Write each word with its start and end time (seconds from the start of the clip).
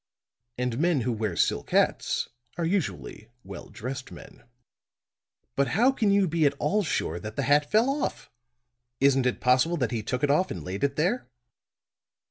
And 0.57 0.79
men 0.79 1.01
who 1.01 1.11
wear 1.11 1.35
silk 1.35 1.69
hats 1.69 2.27
are 2.57 2.65
usually 2.65 3.29
well 3.43 3.69
dressed 3.69 4.11
men." 4.11 4.41
"But 5.55 5.67
how 5.77 5.91
can 5.91 6.09
you 6.09 6.27
be 6.27 6.47
at 6.47 6.55
all 6.57 6.81
sure 6.81 7.19
that 7.19 7.35
the 7.35 7.43
hat 7.43 7.69
fell 7.69 7.87
off? 7.87 8.27
Isn't 8.99 9.27
it 9.27 9.39
possible 9.39 9.77
that 9.77 9.91
he 9.91 10.01
took 10.01 10.23
it 10.23 10.31
off 10.31 10.49
and 10.49 10.63
laid 10.63 10.83
it 10.83 10.95
there?" 10.95 11.29